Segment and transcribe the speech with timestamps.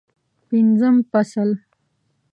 [0.47, 1.49] پنځم فصل